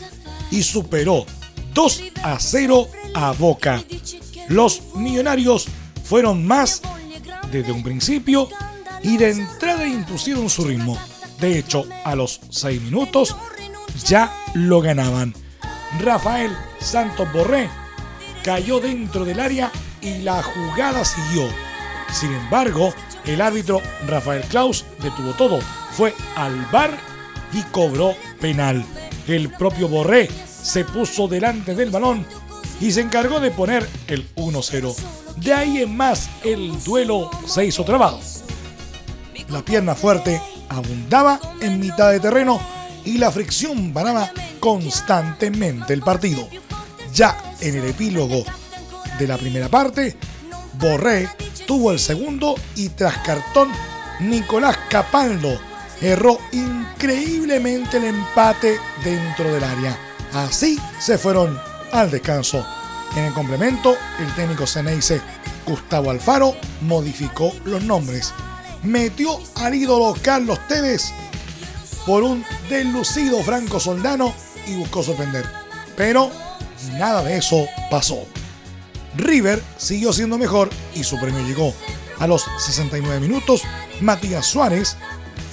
y 0.50 0.62
superó 0.62 1.26
2 1.74 2.02
a 2.22 2.38
0 2.40 2.88
a 3.14 3.33
Boca. 3.33 3.83
Los 4.48 4.83
millonarios 4.94 5.68
fueron 6.04 6.46
más 6.46 6.83
desde 7.51 7.73
un 7.73 7.83
principio 7.83 8.49
y 9.03 9.17
de 9.17 9.31
entrada 9.31 9.87
impusieron 9.87 10.49
su 10.51 10.65
ritmo. 10.65 10.99
De 11.41 11.59
hecho, 11.59 11.85
a 12.05 12.15
los 12.15 12.41
6 12.51 12.83
minutos 12.83 13.37
ya 14.05 14.33
lo 14.55 14.81
ganaban. 14.81 15.35
Rafael 16.01 16.51
Santos 16.81 17.33
Borré 17.33 17.69
cayó 18.43 18.81
dentro 18.81 19.25
del 19.25 19.41
área 19.41 19.71
y 20.01 20.19
la 20.19 20.43
jugada 20.43 21.05
siguió. 21.05 21.49
Sin 22.13 22.33
embargo, 22.33 22.93
el 23.25 23.41
árbitro 23.41 23.81
Rafael 24.07 24.43
Klaus 24.43 24.85
detuvo 25.03 25.33
todo, 25.33 25.61
fue 25.93 26.15
al 26.37 26.57
bar 26.73 26.97
y 27.53 27.63
cobró 27.65 28.15
penal. 28.41 28.85
El 29.27 29.51
propio 29.51 29.89
Borré 29.89 30.29
se 30.47 30.85
puso 30.85 31.29
delante 31.29 31.75
del 31.75 31.91
balón 31.91 32.27
y 32.81 32.93
se 32.93 33.01
encargó 33.01 33.41
de 33.41 33.51
poner 33.51 33.88
el 34.07 34.29
1-0. 34.37 34.95
De 35.37 35.55
ahí 35.55 35.79
en 35.83 35.97
más 35.97 36.29
el 36.45 36.83
duelo 36.85 37.31
se 37.47 37.67
hizo 37.67 37.85
trabado. 37.85 38.21
La 39.49 39.62
pierna 39.62 39.95
fuerte 39.95 40.41
abundaba 40.69 41.41
en 41.61 41.81
mitad 41.81 42.11
de 42.11 42.21
terreno 42.21 42.61
y 43.05 43.19
la 43.19 43.31
fricción 43.31 43.93
paraba 43.93 44.31
constantemente 44.61 45.95
el 45.95 46.03
partido. 46.03 46.49
Ya 47.14 47.55
en 47.61 47.77
el 47.77 47.85
epílogo 47.87 48.45
de 49.19 49.27
la 49.27 49.38
primera 49.38 49.69
parte, 49.69 50.17
Borré 50.75 51.29
tuvo 51.67 51.93
el 51.93 51.99
segundo 51.99 52.55
y 52.77 52.91
tras 52.91 53.19
cartón, 53.19 53.71
Nicolás 54.21 54.79
Capaldo 54.91 55.59
erró 56.01 56.38
increíblemente 56.53 57.97
el 57.97 58.05
empate 58.05 58.79
dentro 59.03 59.53
del 59.53 59.64
área. 59.64 59.99
Así 60.33 60.79
se 61.01 61.19
fueron 61.19 61.59
al 61.92 62.11
descanso. 62.11 62.64
En 63.16 63.24
el 63.24 63.33
complemento, 63.33 63.96
el 64.20 64.35
técnico 64.35 64.66
Ceneice 64.66 65.20
Gustavo 65.66 66.11
Alfaro 66.11 66.55
modificó 66.83 67.53
los 67.64 67.83
nombres. 67.85 68.33
Metió 68.83 69.38
al 69.57 69.74
ídolo 69.74 70.14
Carlos 70.22 70.59
Tevez 70.68 71.12
por 72.07 72.22
un 72.22 72.44
deslucido 72.68 73.42
Franco 73.42 73.81
Soldano 73.81 74.35
y 74.66 74.77
buscó 74.77 75.03
sorprender. 75.03 75.44
Pero 75.96 76.31
nada 76.92 77.22
de 77.22 77.38
eso 77.38 77.66
pasó. 77.90 78.27
River 79.16 79.62
siguió 79.77 80.12
siendo 80.12 80.38
mejor 80.38 80.70
y 80.94 81.05
su 81.05 81.18
premio 81.18 81.44
llegó. 81.44 81.74
A 82.18 82.27
los 82.27 82.46
69 82.59 83.20
minutos, 83.20 83.62
Matías 84.01 84.46
Suárez 84.46 84.96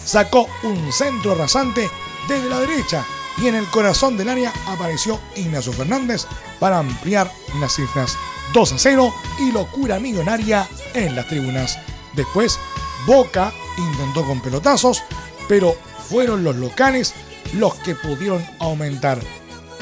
sacó 0.04 0.48
un 0.64 0.92
centro 0.92 1.32
arrasante 1.32 1.90
desde 2.28 2.50
la 2.50 2.60
derecha 2.60 3.06
y 3.38 3.48
en 3.48 3.56
el 3.56 3.66
corazón 3.68 4.18
del 4.18 4.30
área 4.30 4.54
apareció 4.68 5.20
Ignacio 5.36 5.74
Fernández 5.74 6.26
para 6.60 6.80
ampliar 6.80 7.32
las 7.60 7.76
cifras 7.76 8.18
2 8.54 8.74
a 8.74 8.78
0 8.78 9.14
y 9.40 9.52
locura 9.52 10.00
millonaria 10.00 10.68
en 10.94 11.16
las 11.16 11.28
tribunas. 11.28 11.78
Después, 12.14 12.60
Boca 13.06 13.54
intentó 13.78 14.26
con 14.26 14.42
pelotazos, 14.42 15.04
pero 15.48 15.76
fueron 16.10 16.44
los 16.44 16.56
locales 16.56 17.14
los 17.54 17.76
que 17.76 17.96
pudieron 17.96 18.46
aumentar. 18.60 19.20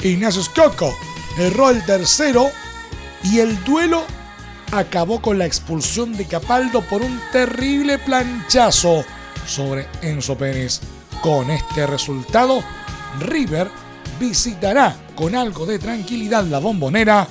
Ignacio 0.02 0.42
Skotko 0.42 0.94
erró 1.38 1.70
el 1.70 1.84
tercero 1.86 2.50
y 3.22 3.38
el 3.38 3.62
duelo 3.64 4.04
acabó 4.72 5.22
con 5.22 5.38
la 5.38 5.46
expulsión 5.46 6.16
de 6.16 6.26
Capaldo 6.26 6.82
por 6.82 7.02
un 7.02 7.20
terrible 7.32 7.98
planchazo 7.98 9.04
sobre 9.46 9.86
Enzo 10.02 10.36
Pérez. 10.36 10.80
Con 11.22 11.50
este 11.50 11.86
resultado, 11.86 12.62
River 13.20 13.70
visitará 14.18 14.96
con 15.14 15.34
algo 15.34 15.66
de 15.66 15.78
tranquilidad 15.78 16.44
la 16.44 16.58
bombonera 16.58 17.28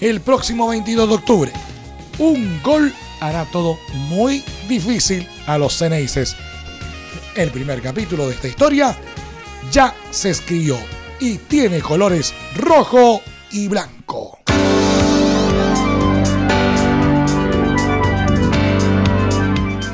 el 0.00 0.20
próximo 0.20 0.68
22 0.68 1.08
de 1.08 1.14
octubre. 1.14 1.52
Un 2.18 2.60
gol 2.62 2.92
hará 3.20 3.44
todo 3.46 3.78
muy 4.08 4.44
difícil 4.68 5.26
a 5.46 5.58
los 5.58 5.76
Ceneices. 5.76 6.36
El 7.34 7.50
primer 7.50 7.82
capítulo 7.82 8.26
de 8.26 8.34
esta 8.34 8.48
historia 8.48 8.96
ya 9.70 9.94
se 10.10 10.30
escribió 10.30 10.76
y 11.20 11.38
tiene 11.38 11.80
colores 11.80 12.34
rojo 12.56 13.20
y 13.50 13.68
blanco. 13.68 14.38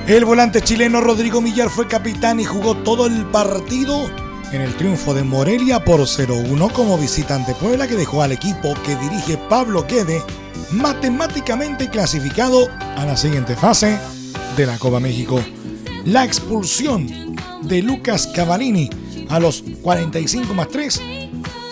El 0.07 0.25
volante 0.25 0.61
chileno 0.61 1.01
Rodrigo 1.01 1.41
Millar 1.41 1.71
fue 1.71 1.87
capitán 1.87 2.39
y 2.41 2.45
jugó 2.45 2.77
todo 2.77 3.07
el 3.07 3.25
partido 3.27 4.11
en 4.53 4.61
el 4.61 4.77
triunfo 4.77 5.15
de 5.15 5.23
Morelia 5.23 5.83
por 5.85 6.01
0-1 6.01 6.73
como 6.73 6.99
visitante 6.99 7.55
Puebla 7.55 7.89
que 7.89 7.97
dejó 7.97 8.23
al 8.23 8.33
equipo 8.33 8.75
que 8.85 8.97
dirige 8.97 9.39
Pablo 9.49 9.87
Quede 9.87 10.23
matemáticamente 10.71 11.89
clasificado 11.89 12.69
a 12.97 13.07
la 13.07 13.17
siguiente 13.17 13.57
fase 13.57 13.99
de 14.57 14.67
la 14.67 14.79
Copa 14.79 15.01
México. 15.01 15.43
La 16.05 16.25
expulsión 16.25 17.37
de 17.63 17.83
Lucas 17.83 18.27
Cavallini 18.35 18.91
a 19.29 19.41
los 19.41 19.65
45 19.83 20.53
más 20.53 20.69
3 20.69 21.01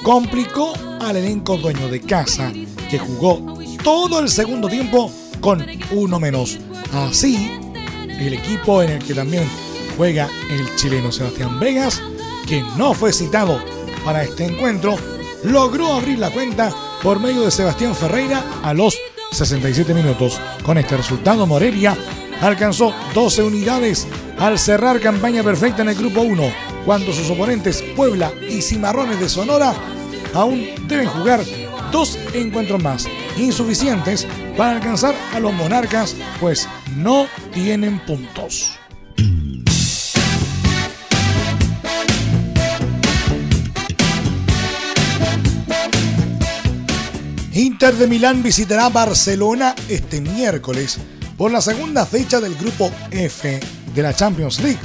complicó 0.02 0.72
al 1.00 1.16
elenco 1.16 1.56
dueño 1.58 1.88
de 1.88 2.00
casa 2.00 2.52
que 2.90 2.98
jugó 2.98 3.58
todo 3.84 4.20
el 4.20 4.28
segundo 4.28 4.68
tiempo 4.68 5.12
con 5.40 5.66
uno 5.92 6.18
menos. 6.18 6.58
Así, 6.92 7.50
el 8.08 8.32
equipo 8.32 8.82
en 8.82 8.90
el 8.90 9.04
que 9.04 9.14
también 9.14 9.44
juega 9.96 10.28
el 10.50 10.74
chileno 10.76 11.12
Sebastián 11.12 11.60
Vegas, 11.60 12.00
que 12.46 12.62
no 12.76 12.94
fue 12.94 13.12
citado 13.12 13.62
para 14.04 14.22
este 14.22 14.44
encuentro, 14.44 14.96
logró 15.44 15.94
abrir 15.94 16.18
la 16.18 16.30
cuenta 16.30 16.74
por 17.02 17.20
medio 17.20 17.42
de 17.42 17.50
Sebastián 17.50 17.94
Ferreira 17.94 18.44
a 18.62 18.74
los 18.74 18.98
67 19.32 19.94
minutos. 19.94 20.40
Con 20.62 20.78
este 20.78 20.96
resultado, 20.96 21.46
Morelia 21.46 21.96
alcanzó 22.40 22.94
12 23.14 23.42
unidades 23.42 24.06
al 24.38 24.58
cerrar 24.58 25.00
campaña 25.00 25.42
perfecta 25.42 25.82
en 25.82 25.90
el 25.90 25.94
grupo 25.94 26.22
1, 26.22 26.42
cuando 26.84 27.12
sus 27.12 27.30
oponentes 27.30 27.82
Puebla 27.94 28.32
y 28.48 28.62
Cimarrones 28.62 29.20
de 29.20 29.28
Sonora 29.28 29.74
aún 30.34 30.66
deben 30.86 31.08
jugar 31.08 31.40
dos 31.92 32.18
encuentros 32.34 32.82
más, 32.82 33.08
insuficientes 33.36 34.26
para 34.56 34.72
alcanzar 34.72 35.14
a 35.34 35.40
los 35.40 35.52
monarcas, 35.52 36.16
pues 36.40 36.68
no 36.96 37.26
tienen 37.52 37.98
puntos. 38.06 38.79
Inter 47.52 47.94
de 47.96 48.06
Milán 48.06 48.42
visitará 48.42 48.88
Barcelona 48.88 49.74
este 49.88 50.20
miércoles 50.20 50.98
por 51.36 51.50
la 51.50 51.60
segunda 51.60 52.06
fecha 52.06 52.40
del 52.40 52.54
grupo 52.54 52.92
F 53.10 53.60
de 53.94 54.02
la 54.02 54.14
Champions 54.14 54.60
League. 54.60 54.78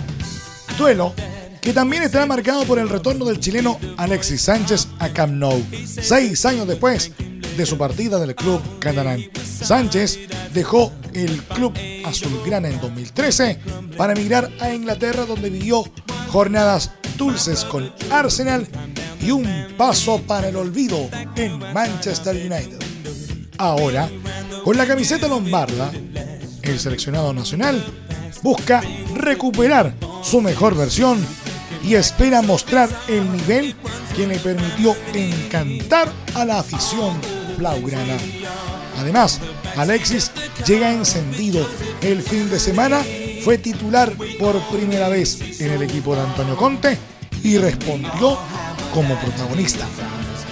Duelo 0.78 1.14
que 1.62 1.74
también 1.74 2.04
estará 2.04 2.26
marcado 2.26 2.64
por 2.66 2.78
el 2.78 2.90
retorno 2.90 3.26
del 3.26 3.40
chileno 3.40 3.80
Alexis 3.98 4.42
Sánchez 4.42 4.88
a 5.00 5.10
Camp 5.10 5.34
Nou, 5.34 5.64
seis 5.86 6.46
años 6.46 6.68
después 6.68 7.12
de 7.58 7.66
su 7.66 7.78
partida 7.78 8.20
del 8.20 8.36
club 8.36 8.62
catalán. 8.80 9.24
Sánchez 9.44 10.20
dejó 10.54 10.92
el 11.14 11.42
club 11.44 11.74
azulgrana 12.04 12.70
en 12.70 12.80
2013 12.80 13.60
para 13.98 14.14
emigrar 14.14 14.52
a 14.60 14.72
Inglaterra 14.72 15.26
donde 15.26 15.50
vivió 15.50 15.84
jornadas 16.30 16.92
dulces 17.18 17.64
con 17.66 17.92
Arsenal 18.12 18.68
y 19.26 19.32
un 19.32 19.48
paso 19.78 20.22
para 20.22 20.50
el 20.50 20.56
olvido 20.56 21.10
en 21.36 21.58
Manchester 21.74 22.36
United. 22.36 22.80
Ahora, 23.58 24.10
con 24.64 24.78
la 24.78 24.86
camiseta 24.86 25.28
lombarda, 25.28 25.92
el 26.62 26.80
seleccionado 26.80 27.34
nacional 27.34 27.84
busca 28.44 28.84
recuperar 29.16 29.94
su 30.24 30.42
mejor 30.42 30.76
versión 30.76 31.26
y 31.84 31.96
espera 31.96 32.42
mostrar 32.42 32.90
el 33.08 33.32
nivel 33.32 33.76
que 34.16 34.28
le 34.28 34.38
permitió 34.38 34.96
encantar 35.14 36.12
a 36.36 36.46
la 36.46 36.60
afición 36.60 37.20
blaugrana. 37.58 38.18
Además, 39.00 39.40
Alexis 39.76 40.32
llega 40.66 40.92
encendido. 40.92 41.68
El 42.02 42.22
fin 42.22 42.50
de 42.50 42.60
semana 42.60 43.02
fue 43.44 43.58
titular 43.58 44.14
por 44.40 44.60
primera 44.70 45.10
vez 45.10 45.60
en 45.62 45.72
el 45.72 45.82
equipo 45.82 46.16
de 46.16 46.22
Antonio 46.22 46.56
Conte 46.56 46.98
y 47.44 47.58
respondió 47.58 48.38
como 48.96 49.20
protagonista, 49.20 49.86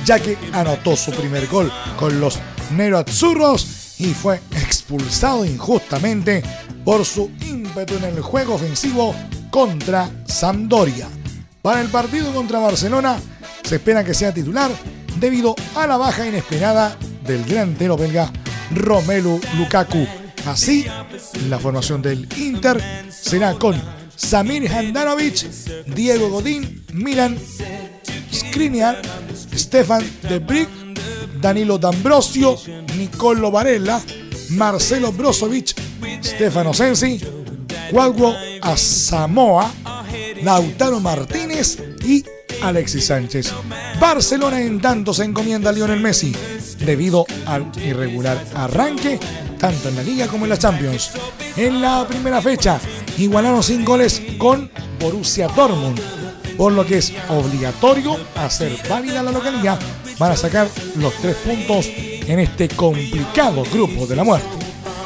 ya 0.06 0.20
que 0.20 0.38
anotó 0.52 0.98
su 0.98 1.12
primer 1.12 1.48
gol 1.48 1.72
con 1.98 2.20
los 2.20 2.38
Nero 2.76 2.98
Azzurros 2.98 3.96
y 4.00 4.08
fue 4.08 4.42
expulsado 4.52 5.46
injustamente 5.46 6.44
por 6.84 7.06
su 7.06 7.32
ímpetu 7.40 7.96
en 7.96 8.04
el 8.04 8.22
juego 8.22 8.56
ofensivo 8.56 9.16
contra 9.50 10.12
Sampdoria. 10.26 11.08
Para 11.62 11.80
el 11.80 11.88
partido 11.88 12.34
contra 12.34 12.60
Barcelona 12.60 13.18
se 13.64 13.76
espera 13.76 14.04
que 14.04 14.14
sea 14.14 14.34
titular 14.34 14.72
debido 15.22 15.56
a 15.76 15.88
la 15.88 15.96
baja 15.96 16.28
inesperada 16.28 16.98
del 17.26 17.46
delantero 17.46 17.96
belga 17.96 18.30
Romelu 18.76 19.40
Lukaku. 19.58 20.06
Así, 20.46 20.86
la 21.48 21.60
formación 21.60 22.02
del 22.02 22.28
Inter 22.38 22.84
será 23.10 23.54
con 23.54 23.82
Samir 24.18 24.70
Handanovic, 24.70 25.50
Diego 25.86 26.30
Godín, 26.30 26.86
Milan 26.92 27.38
Skriniar, 28.50 29.02
Stefan 29.54 30.04
De 30.22 30.40
Brick, 30.40 30.70
Danilo 31.42 31.78
D'Ambrosio, 31.78 32.58
Nicolo 32.98 33.52
Varela, 33.52 34.02
Marcelo 34.50 35.12
Brozovic, 35.12 35.74
Stefano 36.24 36.74
Sensi, 36.74 37.20
Cuadro 37.92 38.34
Asamoa, 38.62 39.72
Lautaro 40.42 41.00
Martínez 41.00 41.78
y 42.04 42.24
Alexis 42.62 43.06
Sánchez. 43.06 43.52
Barcelona 44.00 44.62
en 44.62 44.80
tanto 44.80 45.14
se 45.14 45.24
encomienda 45.24 45.70
a 45.70 45.74
Lionel 45.74 46.00
Messi 46.00 46.36
debido 46.80 47.26
al 47.46 47.72
irregular 47.84 48.44
arranque 48.56 49.20
tanto 49.60 49.90
en 49.90 49.96
la 49.96 50.04
liga 50.04 50.28
como 50.28 50.46
en 50.46 50.50
la 50.50 50.58
Champions. 50.58 51.12
En 51.56 51.82
la 51.82 52.06
primera 52.08 52.42
fecha 52.42 52.80
igualaron 53.18 53.64
sin 53.64 53.86
goles 53.86 54.22
con 54.38 54.70
Borussia 55.00 55.48
Dortmund, 55.48 56.00
por 56.58 56.74
lo 56.74 56.86
que 56.86 56.98
es 56.98 57.14
obligatorio 57.30 58.18
hacer 58.36 58.78
válida 58.90 59.24
la 59.24 59.32
localidad 59.32 59.80
para 60.18 60.36
sacar 60.36 60.68
los 60.96 61.14
tres 61.16 61.36
puntos 61.38 61.88
en 61.88 62.40
este 62.40 62.68
complicado 62.70 63.64
grupo 63.72 64.06
de 64.06 64.16
la 64.16 64.24
muerte. 64.24 64.48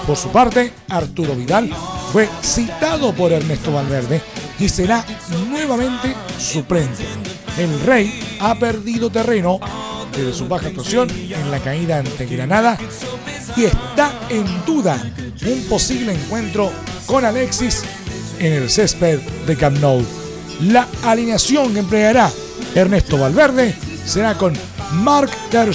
Por 0.05 0.15
su 0.15 0.29
parte, 0.29 0.71
Arturo 0.89 1.36
Vidal 1.36 1.69
fue 2.12 2.29
citado 2.41 3.13
por 3.13 3.31
Ernesto 3.31 3.71
Valverde 3.71 4.21
y 4.60 4.69
será 4.69 5.05
nuevamente 5.49 6.15
suplente. 6.39 7.03
El 7.57 7.79
Rey 7.81 8.38
ha 8.39 8.55
perdido 8.55 9.10
terreno 9.10 9.60
desde 10.15 10.33
su 10.33 10.47
baja 10.47 10.67
actuación 10.67 11.10
en 11.10 11.51
la 11.51 11.60
caída 11.60 11.99
ante 11.99 12.25
Granada 12.25 12.77
y 13.55 13.65
está 13.65 14.13
en 14.29 14.45
duda 14.65 15.01
un 15.45 15.63
posible 15.63 16.13
encuentro 16.13 16.71
con 17.05 17.25
Alexis 17.25 17.83
en 18.39 18.53
el 18.53 18.69
césped 18.69 19.19
de 19.45 19.55
Camp 19.55 19.77
Nou. 19.79 20.16
La 20.62 20.88
alineación 21.04 21.74
que 21.74 21.80
empleará 21.80 22.32
Ernesto 22.74 23.17
Valverde 23.17 23.76
será 24.06 24.36
con 24.38 24.54
Mark 25.04 25.30
Ter 25.52 25.70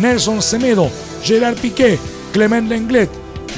Nelson 0.00 0.42
Semedo, 0.42 0.90
Gerard 1.22 1.56
Piqué, 1.56 1.98
Clement 2.32 2.68
Lenglet, 2.68 3.10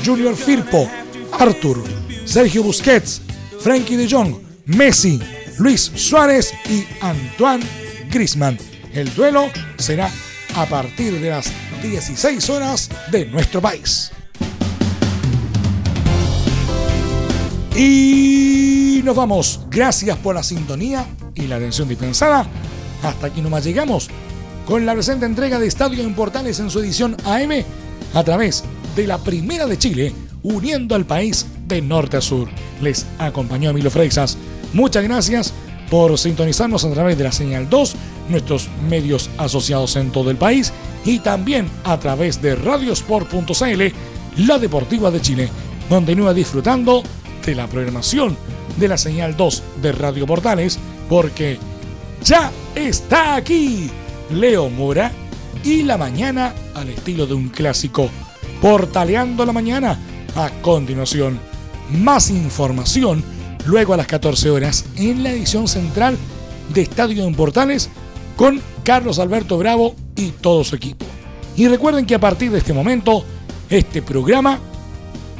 Junior 0.05 0.37
Firpo, 0.37 0.88
Arthur, 1.33 1.83
Sergio 2.24 2.62
Busquets, 2.62 3.22
Frankie 3.61 3.96
de 3.96 4.09
Jong, 4.09 4.35
Messi, 4.66 5.20
Luis 5.59 5.90
Suárez 5.94 6.52
y 6.68 6.85
Antoine 7.00 7.64
Grisman. 8.11 8.59
El 8.92 9.14
duelo 9.14 9.50
será 9.79 10.11
a 10.55 10.66
partir 10.66 11.20
de 11.20 11.31
las 11.31 11.50
16 11.83 12.50
horas 12.50 12.88
de 13.11 13.26
nuestro 13.26 13.61
país. 13.61 14.11
Nos 19.02 19.14
vamos. 19.14 19.61
Gracias 19.70 20.16
por 20.18 20.35
la 20.35 20.42
sintonía 20.42 21.06
y 21.35 21.42
la 21.42 21.56
atención 21.56 21.88
dispensada. 21.88 22.46
Hasta 23.02 23.28
aquí 23.28 23.40
nomás 23.40 23.64
llegamos 23.64 24.09
con 24.66 24.85
la 24.85 24.94
presente 24.94 25.26
entrega 25.26 25.59
de 25.59 25.66
Estadio 25.66 26.02
en 26.02 26.14
Portales 26.14 26.59
en 26.59 26.70
su 26.70 26.80
edición 26.80 27.16
AM 27.24 27.64
a 28.14 28.24
través 28.24 28.64
de 28.96 29.06
la 29.06 29.18
Primera 29.18 29.66
de 29.66 29.78
Chile, 29.78 30.12
uniendo 30.42 30.94
al 30.94 31.04
país 31.04 31.46
de 31.68 31.82
norte 31.82 32.16
a 32.16 32.20
sur. 32.20 32.48
Les 32.80 33.06
acompañó 33.18 33.70
Emilio 33.70 33.90
Freixas. 33.90 34.37
Muchas 34.72 35.04
gracias 35.04 35.52
por 35.90 36.18
sintonizarnos 36.18 36.85
a 36.85 36.90
través 36.90 37.16
de 37.16 37.24
la 37.24 37.32
señal 37.32 37.68
2, 37.68 37.94
nuestros 38.28 38.68
medios 38.88 39.30
asociados 39.38 39.94
en 39.96 40.11
todo 40.11 40.30
el 40.30 40.37
país 40.37 40.72
y 41.04 41.20
también 41.20 41.68
a 41.85 41.98
través 42.00 42.42
de 42.42 42.56
radiosport.cl, 42.56 43.82
la 44.38 44.59
deportiva 44.59 45.11
de 45.11 45.20
Chile. 45.20 45.48
Continúa 45.88 46.35
disfrutando 46.35 47.02
de 47.46 47.54
la 47.54 47.68
programación 47.68 48.37
de 48.76 48.88
la 48.88 48.98
señal 48.98 49.37
2 49.37 49.62
de 49.80 49.92
Radio 49.92 50.26
Portales 50.26 50.78
porque 51.09 51.59
ya 52.22 52.50
está 52.74 53.37
aquí 53.37 53.88
Leo 54.30 54.68
Mora 54.68 55.12
y 55.64 55.82
la 55.82 55.96
mañana 55.96 56.52
al 56.74 56.88
estilo 56.88 57.26
de 57.26 57.35
un 57.35 57.48
clásico. 57.48 58.11
Portaleando 58.61 59.46
la 59.46 59.52
mañana. 59.52 59.98
A 60.35 60.50
continuación, 60.61 61.40
más 61.90 62.30
información 62.30 63.24
luego 63.64 63.94
a 63.94 63.96
las 63.96 64.06
14 64.06 64.50
horas 64.50 64.85
en 64.96 65.22
la 65.22 65.30
edición 65.30 65.66
central 65.66 66.18
de 66.74 66.82
Estadio 66.82 67.24
en 67.24 67.35
Portales 67.35 67.88
con 68.37 68.61
Carlos 68.85 69.18
Alberto 69.18 69.56
Bravo 69.56 69.94
y 70.14 70.30
todo 70.30 70.62
su 70.62 70.76
equipo. 70.76 71.06
Y 71.56 71.68
recuerden 71.68 72.04
que 72.04 72.14
a 72.14 72.20
partir 72.20 72.50
de 72.50 72.59
este 72.59 72.74
momento, 72.74 73.24
este 73.70 74.02
programa 74.02 74.59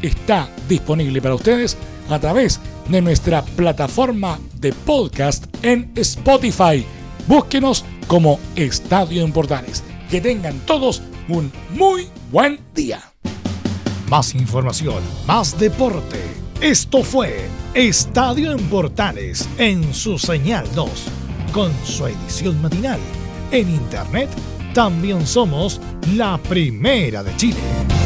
está 0.01 0.49
disponible 0.69 1.21
para 1.21 1.35
ustedes 1.35 1.77
a 2.09 2.19
través 2.19 2.61
de 2.89 3.01
nuestra 3.01 3.43
plataforma 3.43 4.39
de 4.55 4.73
podcast 4.73 5.45
en 5.63 5.93
Spotify. 5.97 6.85
Búsquenos 7.27 7.85
como 8.07 8.39
Estadio 8.55 9.25
en 9.25 9.33
Portales. 9.33 9.83
Que 10.11 10.21
tengan 10.21 10.59
todos 10.61 11.03
un 11.29 11.51
muy 11.71 12.09
buen 12.31 12.61
día. 12.75 13.01
Más 14.09 14.35
información, 14.35 15.03
más 15.27 15.59
deporte. 15.59 16.21
Esto 16.61 17.03
fue 17.03 17.49
Estadio 17.75 18.53
en 18.53 18.65
Portales 18.69 19.49
en 19.59 19.93
su 19.93 20.19
señal 20.19 20.67
2, 20.75 20.91
con 21.53 21.73
su 21.85 22.07
edición 22.07 22.63
matinal. 22.63 23.01
En 23.51 23.69
internet 23.69 24.31
también 24.73 25.27
somos 25.27 25.81
la 26.15 26.39
primera 26.39 27.23
de 27.23 27.35
Chile. 27.37 28.06